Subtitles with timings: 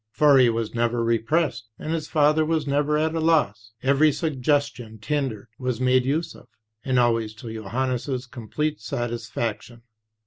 [0.11, 4.97] For he was never repressed, and his father was never at a loss; every suggestion
[4.97, 6.47] tendered was made use of,
[6.83, 9.83] and always to Johannes' complete satisfaction.